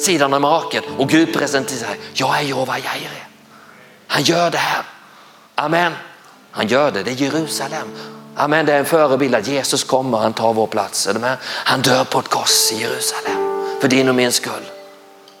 [0.00, 2.00] sidan av miraklet Och Gud presenterar sig.
[2.12, 3.26] Jag är Jehova Jireh.
[4.06, 4.82] Han gör det här.
[5.54, 5.92] Amen.
[6.50, 7.02] Han gör det.
[7.02, 7.88] Det är Jerusalem.
[8.36, 8.66] Amen.
[8.66, 10.18] Det är en förebild att Jesus kommer.
[10.18, 11.08] Han tar vår plats.
[11.44, 13.37] Han dör på ett kors i Jerusalem.
[13.80, 14.70] För din och min skull.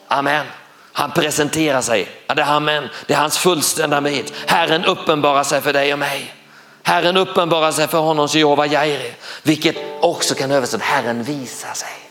[0.08, 0.46] Amen.
[0.92, 2.08] Han presenterar sig.
[2.26, 2.88] Ja, det, är amen.
[3.06, 4.32] det är hans fullständiga bit.
[4.46, 6.34] Herren uppenbarar sig för dig och mig.
[6.82, 9.14] Herren uppenbarar sig för honom som Jehova Jairi.
[9.42, 12.10] vilket också kan översättas Herren visar sig.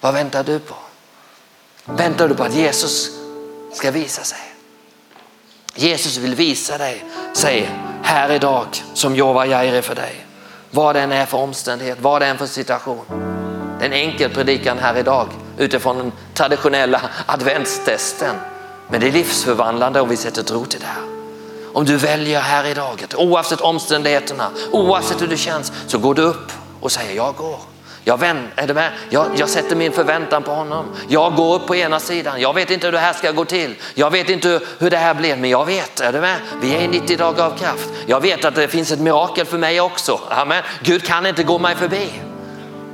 [0.00, 0.74] Vad väntar du på?
[1.84, 3.10] Väntar du på att Jesus
[3.72, 4.38] ska visa sig?
[5.74, 7.70] Jesus vill visa dig, säg
[8.02, 10.26] här idag som Jehova Jairi för dig.
[10.70, 13.37] Vad det än är för omständighet, vad det än är för situation.
[13.78, 18.34] Det är en enkel predikan här idag utifrån den traditionella adventstesten.
[18.90, 21.02] Men det är livsförvandlande om vi sätter tro till det här.
[21.72, 26.52] Om du väljer här idag, oavsett omständigheterna, oavsett hur det känns, så går du upp
[26.80, 27.58] och säger jag går.
[28.04, 28.92] Jag, vän, är du med?
[29.10, 30.86] Jag, jag, sätter min förväntan på honom.
[31.08, 32.40] Jag går upp på ena sidan.
[32.40, 33.74] Jag vet inte hur det här ska gå till.
[33.94, 36.00] Jag vet inte hur det här blir, men jag vet.
[36.00, 36.36] Är du med?
[36.60, 37.90] Vi är i 90 dagar av kraft.
[38.06, 40.20] Jag vet att det finns ett mirakel för mig också.
[40.28, 40.62] Amen.
[40.82, 42.10] Gud kan inte gå mig förbi.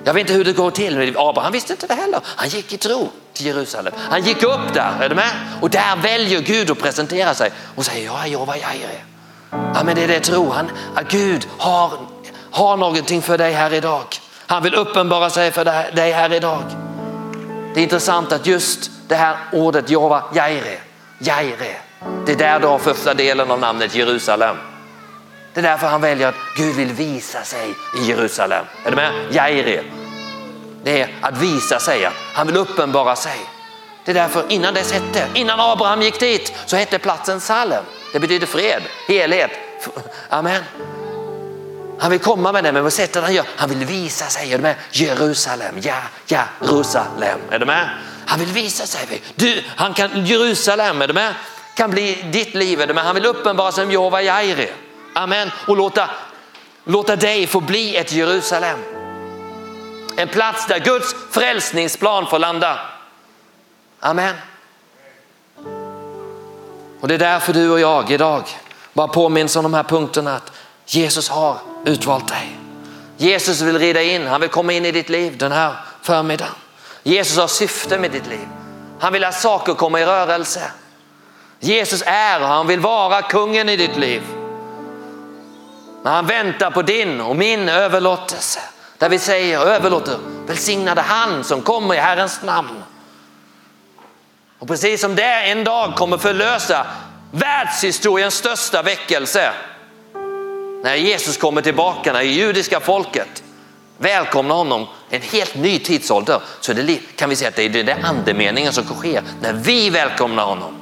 [0.04, 1.16] Jag vet inte hur det går till.
[1.18, 2.20] Abraham visste inte det heller.
[2.24, 3.94] Han gick i tro till Jerusalem.
[4.10, 5.30] Han gick upp där, är du med?
[5.60, 9.02] Och där väljer Gud att presentera sig och säger jag är Jehova Jireh.
[9.50, 11.92] Ja, men det är det tro han, att Gud har,
[12.50, 14.04] har någonting för dig här idag.
[14.46, 15.64] Han vill uppenbara sig för
[15.94, 16.62] dig här idag.
[17.74, 20.78] Det är intressant att just det här ordet Jehova Jireh,
[21.18, 21.76] Jireh,
[22.26, 24.56] det är där du har första delen av namnet Jerusalem.
[25.54, 28.64] Det är därför han väljer att Gud vill visa sig i Jerusalem.
[28.84, 29.12] Är du med?
[29.30, 29.80] Jairi.
[30.82, 33.36] Det är att visa sig, att han vill uppenbara sig.
[34.04, 37.84] Det är därför innan dess hette, innan Abraham gick dit så hette platsen Salem.
[38.12, 39.50] Det betyder fred, helhet.
[40.28, 40.62] Amen.
[41.98, 44.52] Han vill komma med det, men vad sättet han gör, han vill visa sig.
[44.52, 44.74] Är du med?
[44.90, 47.38] Jerusalem, ja, ja, Jerusalem.
[47.50, 47.88] Är du med?
[48.26, 49.22] Han vill visa sig.
[49.34, 51.34] Du, han kan, Jerusalem, är du med?
[51.74, 53.04] Kan bli ditt liv, är du med?
[53.04, 54.70] Han vill uppenbara sig som Jehova Jairi.
[55.14, 55.50] Amen.
[55.66, 56.10] Och låta,
[56.84, 58.78] låta dig få bli ett Jerusalem.
[60.16, 62.78] En plats där Guds frälsningsplan får landa.
[64.00, 64.34] Amen.
[67.00, 68.42] Och det är därför du och jag idag
[68.92, 70.52] bara påminns om de här punkterna att
[70.86, 72.58] Jesus har utvalt dig.
[73.16, 76.54] Jesus vill rida in, han vill komma in i ditt liv den här förmiddagen.
[77.02, 78.48] Jesus har syfte med ditt liv.
[79.00, 80.70] Han vill att saker kommer i rörelse.
[81.60, 84.22] Jesus är och han vill vara kungen i ditt liv.
[86.04, 88.60] Men han väntar på din och min överlåtelse.
[88.98, 92.82] Där vi säger överlåter, välsignade han som kommer i Herrens namn.
[94.58, 96.86] Och precis som det en dag kommer förlösa
[97.30, 99.52] världshistoriens största väckelse.
[100.82, 103.42] När Jesus kommer tillbaka, när det judiska folket
[103.98, 108.04] välkomnar honom, en helt ny tidsålder, så det, kan vi säga att det är den
[108.04, 110.74] andemeningen som sker när vi välkomnar honom.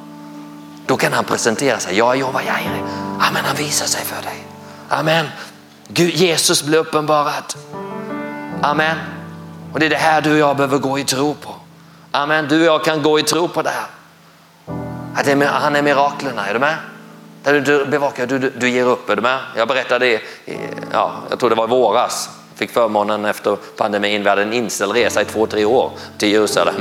[0.87, 2.81] Då kan han presentera sig, ja, jag är Jehova Jaire.
[3.21, 4.52] Amen, han visar sig för dig.
[4.93, 5.27] Amen.
[5.89, 7.55] Gud, Jesus blir uppenbarad.
[8.63, 8.97] Amen.
[9.73, 11.55] Och det är det här du och jag behöver gå i tro på.
[12.11, 12.49] Amen.
[12.49, 13.87] Du och jag kan gå i tro på det här.
[15.15, 16.75] Att är, han är miraklerna, är du med?
[17.43, 19.39] Där du bevakar, du, du, du ger upp, är du med?
[19.57, 20.21] Jag berättade det,
[20.93, 22.31] ja, jag tror det var i våras.
[22.55, 26.75] Fick förmånen efter pandemin, vi hade en inställd resa i två, tre år till Jerusalem.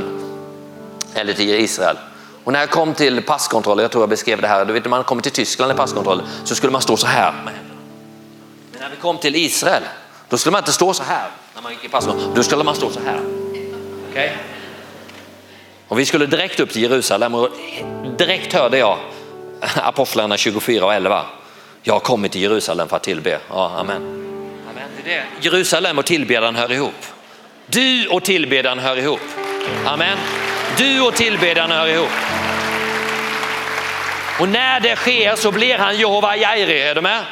[1.14, 1.96] Eller till Israel.
[2.44, 4.90] Och när jag kom till passkontrollen, jag tror jag beskrev det här, du vet när
[4.90, 7.32] man kommer till Tyskland i passkontrollen så skulle man stå så här.
[7.44, 7.61] Med
[8.82, 9.82] när vi kom till Israel,
[10.28, 12.74] då skulle man inte stå så här när man gick i passkontrollen, då skulle man
[12.74, 13.20] stå så här.
[14.10, 14.30] Okay?
[15.88, 17.48] Och vi skulle direkt upp till Jerusalem och
[18.18, 18.98] direkt hörde jag
[19.76, 21.26] Apostlarna 24 och 11.
[21.82, 23.38] Jag har kommit till Jerusalem för att tillbe.
[23.48, 23.96] Ja, amen.
[24.70, 24.88] amen.
[25.04, 25.48] Det är det.
[25.48, 27.06] Jerusalem och tillbedjan hör ihop.
[27.66, 29.20] Du och tillbedjan hör ihop.
[29.86, 30.18] Amen.
[30.78, 32.10] Du och tillbedjan hör ihop.
[34.40, 37.24] Och när det sker så blir han Jehova Jairi, är du med?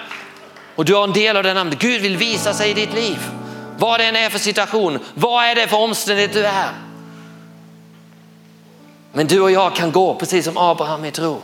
[0.81, 1.79] Och du har en del av den anden.
[1.79, 3.31] Gud vill visa sig i ditt liv.
[3.79, 6.73] Vad det än är för situation, vad är det för omständighet du är.
[9.13, 11.43] Men du och jag kan gå precis som Abraham i tro.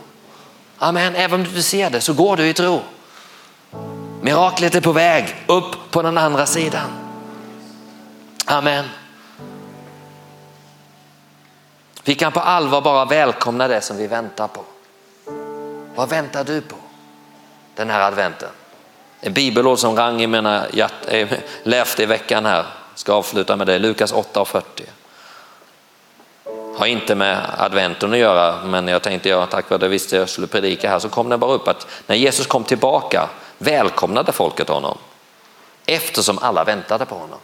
[0.77, 2.81] Amen, även om du inte ser det så går du i tro.
[4.21, 6.89] Miraklet är på väg upp på den andra sidan.
[8.45, 8.85] Amen.
[12.03, 14.63] Vi kan på allvar bara välkomna det som vi väntar på.
[15.95, 16.75] Vad väntar du på
[17.75, 18.49] den här adventen?
[19.27, 23.55] En bibelord som rang i mina hjärt, eh, äh, läft i veckan här ska avsluta
[23.55, 23.79] med det.
[23.79, 24.61] Lukas 8.40.
[26.77, 30.29] Har inte med adventen att göra, men jag tänkte, ja, tack vare det visste jag
[30.29, 34.69] skulle predika här, så kom det bara upp att när Jesus kom tillbaka välkomnade folket
[34.69, 34.97] honom
[35.85, 37.39] eftersom alla väntade på honom.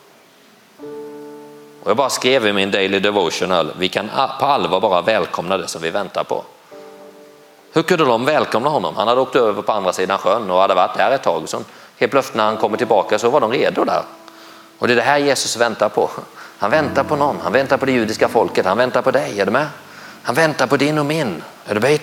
[1.83, 5.67] Och jag bara skrev i min daily devotional, vi kan på allvar bara välkomna det
[5.67, 6.43] som vi väntar på.
[7.73, 8.95] Hur kunde de välkomna honom?
[8.95, 11.49] Han hade åkt över på andra sidan sjön och hade varit där ett tag.
[11.49, 11.61] Så
[11.97, 14.03] helt plötsligt när han kommer tillbaka så var de redo där.
[14.79, 16.09] Och det är det här Jesus väntar på.
[16.57, 19.45] Han väntar på någon, han väntar på det judiska folket, han väntar på dig, är
[19.45, 19.67] du med?
[20.23, 21.99] Han väntar på din och min, är du med?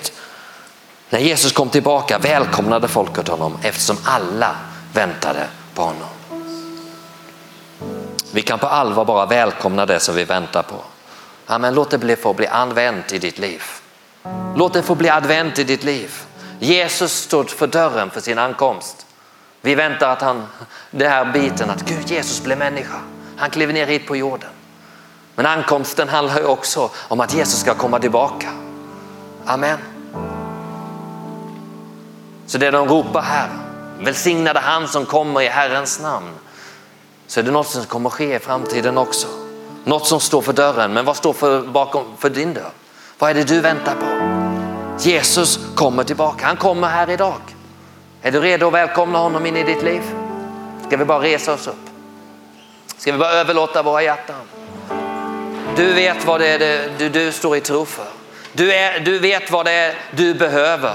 [1.11, 4.57] När Jesus kom tillbaka välkomnade folket honom eftersom alla
[4.93, 6.09] väntade på honom.
[8.33, 10.77] Vi kan på allvar bara välkomna det som vi väntar på.
[11.47, 13.63] Amen, låt det bli, få bli använt i ditt liv.
[14.57, 16.15] Låt det få bli advent i ditt liv.
[16.59, 19.07] Jesus stod för dörren för sin ankomst.
[19.61, 20.47] Vi väntar att han,
[20.91, 23.01] den här biten att Gud Jesus blev människa.
[23.37, 24.51] Han kliver ner hit på jorden.
[25.35, 28.49] Men ankomsten handlar ju också om att Jesus ska komma tillbaka.
[29.47, 29.79] Amen.
[32.47, 33.49] Så det de ropar här,
[34.01, 36.31] välsignade han som kommer i Herrens namn.
[37.27, 39.29] Så är det något som kommer ske i framtiden också.
[39.85, 42.71] Något som står för dörren, men vad står för, bakom, för din dörr?
[43.21, 44.07] Vad är det du väntar på?
[45.09, 47.41] Jesus kommer tillbaka, han kommer här idag.
[48.23, 50.03] Är du redo att välkomna honom in i ditt liv?
[50.87, 51.91] Ska vi bara resa oss upp?
[52.97, 54.41] Ska vi bara överlåta våra hjärtan?
[55.77, 58.07] Du vet vad det är det, du, du står i tro för.
[58.53, 60.95] Du, är, du vet vad det är du behöver.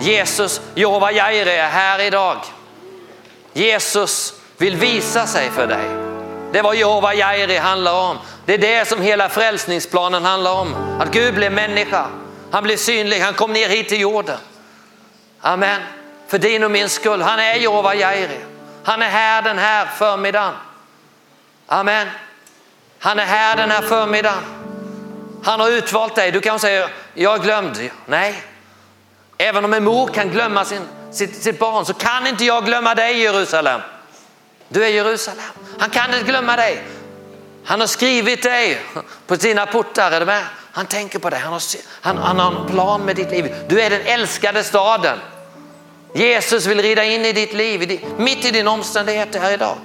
[0.00, 2.36] Jesus, Jehova Jireh är här idag.
[3.52, 6.09] Jesus vill visa sig för dig.
[6.52, 8.18] Det är vad Jehova Jairi handlar om.
[8.46, 10.74] Det är det som hela frälsningsplanen handlar om.
[11.00, 12.06] Att Gud blev människa.
[12.50, 14.38] Han blev synlig, han kom ner hit till jorden.
[15.40, 15.82] Amen.
[16.28, 17.22] För din och min skull.
[17.22, 18.40] Han är Jehova Jairi.
[18.84, 20.54] Han är här den här förmiddagen.
[21.66, 22.08] Amen.
[22.98, 24.42] Han är här den här förmiddagen.
[25.44, 26.32] Han har utvalt dig.
[26.32, 27.90] Du kanske säger, jag är glömd.
[28.06, 28.42] Nej,
[29.38, 30.82] även om en mor kan glömma sin,
[31.12, 33.80] sitt, sitt barn så kan inte jag glömma dig Jerusalem.
[34.72, 35.44] Du är Jerusalem.
[35.78, 36.82] Han kan inte glömma dig.
[37.64, 38.80] Han har skrivit dig
[39.26, 40.12] på sina portar.
[40.12, 40.44] Är du med?
[40.72, 41.40] Han tänker på dig.
[41.40, 41.62] Han har,
[42.00, 43.54] han, han har en plan med ditt liv.
[43.68, 45.18] Du är den älskade staden.
[46.14, 49.76] Jesus vill rida in i ditt liv, mitt i din omständighet här idag.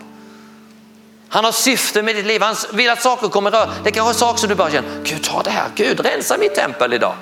[1.30, 2.42] Han har syfte med ditt liv.
[2.42, 3.70] Han vill att saker kommer röra.
[3.84, 6.56] Det kanske är saker som du bara känner, Gud ta det här, Gud rensa mitt
[6.56, 7.16] tempel idag.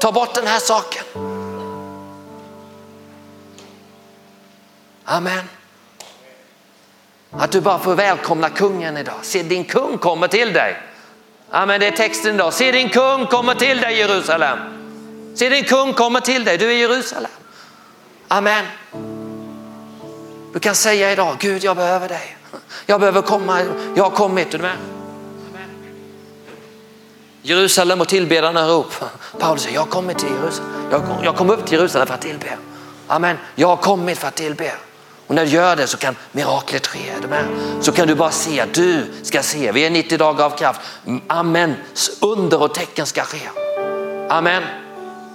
[0.00, 1.04] Ta bort den här saken.
[5.04, 5.48] Amen.
[7.38, 9.14] Att du bara får välkomna kungen idag.
[9.22, 10.82] Se din kung kommer till dig.
[11.50, 12.52] Amen, det är texten idag.
[12.52, 14.58] Se din kung kommer till dig Jerusalem.
[15.34, 17.30] Se din kung kommer till dig, du är Jerusalem.
[18.28, 18.64] Amen.
[20.52, 22.36] Du kan säga idag, Gud jag behöver dig.
[22.86, 23.60] Jag behöver komma,
[23.96, 24.54] jag har kommit.
[24.54, 24.76] Är du med?
[27.42, 28.92] Jerusalem och tillbedarna rop.
[29.38, 30.70] Paulus säger, jag har kommit till Jerusalem.
[30.90, 32.58] Jag, jag kom upp till Jerusalem för att tillbe.
[33.06, 33.36] Amen.
[33.54, 34.72] Jag har kommit för att tillbe.
[35.26, 37.12] Och när du gör det så kan miraklet ske.
[37.80, 39.72] Så kan du bara se att du ska se.
[39.72, 40.80] Vi är 90 dagar av kraft.
[41.06, 41.74] Mm, amen.
[42.20, 43.48] Under och tecken ska ske.
[44.28, 44.62] Amen.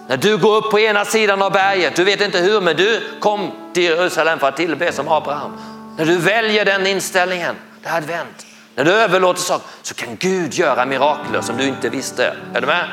[0.08, 3.02] När du går upp på ena sidan av berget, du vet inte hur, men du
[3.20, 5.58] kom till Jerusalem för att tillbe som Abraham.
[5.98, 8.46] När du väljer den inställningen, det är advent.
[8.76, 12.36] När du överlåter saker så kan Gud göra mirakler som du inte visste.
[12.54, 12.86] Är du med?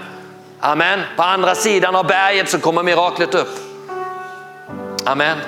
[0.61, 1.01] Amen.
[1.17, 3.59] På andra sidan av berget så kommer miraklet upp.
[5.05, 5.39] Amen.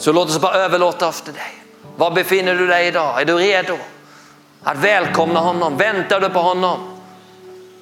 [0.00, 1.62] Så låt oss bara överlåta oss till dig.
[1.96, 3.20] Var befinner du dig idag?
[3.20, 3.78] Är du redo
[4.62, 5.76] att välkomna honom?
[5.76, 6.78] Väntar du på honom?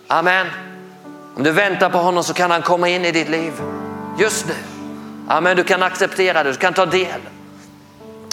[0.06, 0.46] Amen.
[1.36, 3.52] Om du väntar på honom så kan han komma in i ditt liv
[4.18, 4.54] just nu.
[5.28, 7.20] Amen, du kan acceptera det, du kan ta del.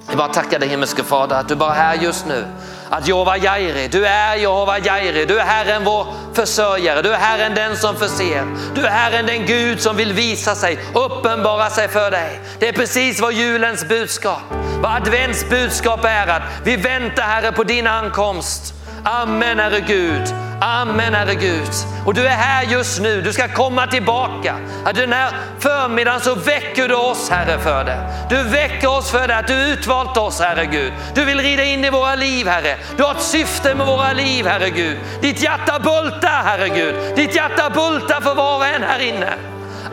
[0.07, 2.45] Jag bara tackar dig himmelske Fader att du bara är här just nu.
[2.89, 7.55] Att Jehova Jaire, du är Jehova Jaire, du är Herren vår försörjare, du är Herren
[7.55, 8.45] den som förser.
[8.75, 12.39] Du är Herren den Gud som vill visa sig, uppenbara sig för dig.
[12.59, 14.41] Det är precis vad julens budskap,
[14.81, 18.73] vad advents budskap är att vi väntar Herre på din ankomst.
[19.05, 20.33] Amen Herre Gud.
[20.61, 21.69] Amen Herre Gud.
[22.05, 24.55] Och du är här just nu, du ska komma tillbaka.
[24.85, 27.97] Att den här förmiddagen så väcker du oss Herre för det.
[28.29, 30.93] Du väcker oss för det, att du utvalt oss Herre Gud.
[31.15, 32.77] Du vill rida in i våra liv Herre.
[32.97, 34.97] Du har ett syfte med våra liv Herre Gud.
[35.21, 36.95] Ditt hjärta bultar Herre Gud.
[37.15, 39.33] Ditt hjärta bultar för var och en här inne.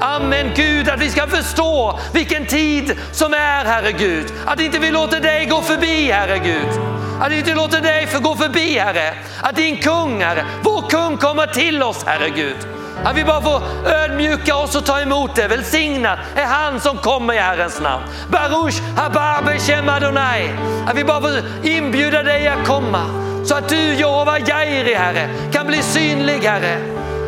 [0.00, 4.32] Amen Gud, att vi ska förstå vilken tid som är Herre Gud.
[4.46, 6.91] Att inte vi låter dig gå förbi Herre Gud.
[7.22, 9.14] Att vi inte låter dig gå förbi Herre.
[9.42, 12.56] Att din kung Herre, vår kung kommer till oss Herre Gud.
[13.04, 15.48] Att vi bara får ödmjuka oss och ta emot det.
[15.48, 18.04] Välsignad är han som kommer i Herrens namn.
[18.28, 20.50] Baruch hababe beshem Adonai.
[20.86, 21.30] Att vi bara får
[21.62, 23.06] inbjuda dig att komma.
[23.44, 26.76] Så att du Jehova Jairi Herre kan bli synlig Herre.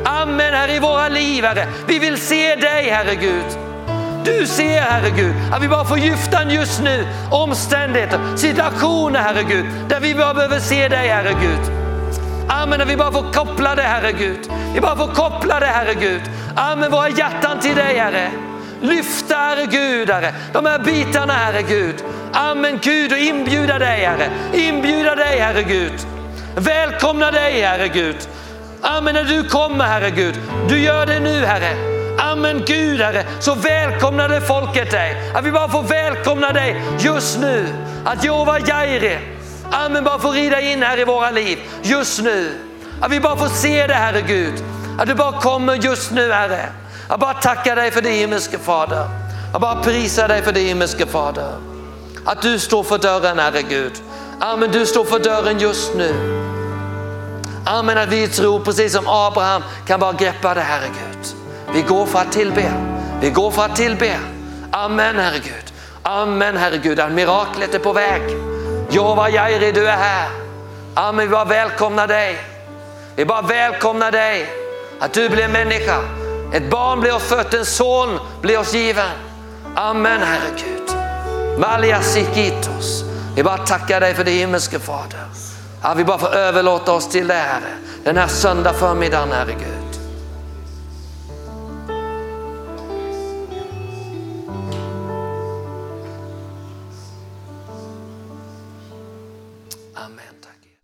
[0.05, 1.67] Amen Herre i våra liv Herre.
[1.87, 3.64] Vi vill se dig Herre Gud.
[4.25, 9.67] Du ser Herre Gud att vi bara får gifta just nu omständigheter, situationer Herre Gud
[9.89, 11.73] där vi bara behöver se dig Herre Gud.
[12.49, 14.39] Amen, att vi bara får koppla det Herre Gud.
[14.75, 16.23] Vi bara får koppla det Herre Gud.
[16.55, 18.31] Amen, våra hjärtan till dig Herre.
[18.81, 21.95] Lyfta Herre Gud Herre, de här bitarna Herre Gud.
[22.33, 24.31] Amen Gud och inbjuda dig Herre.
[24.53, 26.07] Inbjuda dig Herre Gud.
[26.57, 28.17] Välkomna dig Herre Gud.
[28.83, 30.35] Amen när du kommer Herre Gud.
[30.69, 32.04] Du gör det nu Herre.
[32.19, 35.33] Amen Gud Herre, så välkomnade folket dig.
[35.35, 37.67] Att vi bara får välkomna dig just nu.
[38.05, 39.19] Att Jehova Jairi,
[39.71, 42.59] Amen, bara får rida in här i våra liv just nu.
[43.01, 44.65] Att vi bara får se det Herre Gud.
[44.99, 46.69] Att du bara kommer just nu Herre.
[47.09, 49.09] Jag bara tackar dig för det himmelske Fader.
[49.53, 51.53] Jag bara prisar dig för det himmelske Fader.
[52.25, 53.93] Att du står för dörren Herre Gud.
[54.41, 56.15] Amen, du står för dörren just nu.
[57.67, 61.44] Amen, att vi tror precis som Abraham kan bara greppa det Herre Gud.
[61.75, 62.73] Vi går för att tillbe.
[63.21, 64.19] Vi går för att tillbe.
[64.71, 65.73] Amen Herre Gud.
[66.03, 68.23] Amen Herre Gud, att miraklet är på väg.
[68.91, 70.29] Jehova Jairi, du är här.
[70.95, 72.39] Amen, vi bara välkomnar dig.
[73.17, 74.47] Vi bara välkomnar dig.
[75.01, 75.99] Att du blir människa.
[76.53, 79.11] Ett barn blir oss fött, en son blir oss given.
[79.75, 80.97] Amen Herre Gud.
[81.59, 83.05] Malia sikitos.
[83.37, 85.25] Vi bara tackar dig för det himmelske Fader.
[85.81, 87.75] Att vi bara får överlåta oss till dig Herre.
[88.05, 89.84] Den här söndag förmiddagen Herre Gud.